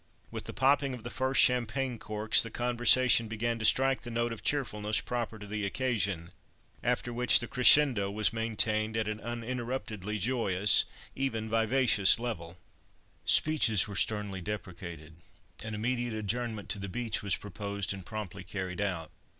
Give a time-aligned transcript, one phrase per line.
[0.31, 4.33] With the popping of the first champagne corks, the conversation began to strike the note
[4.33, 6.31] of cheerfulness proper to the occasion,
[6.81, 10.85] after which the "crescendo" was maintained at an uninterruptedly joyous,
[11.15, 12.57] even vivacious level.
[13.25, 15.17] Speeches were sternly deprecated;
[15.63, 19.11] an immediate adjournment to the beach was proposed and promptly carried out.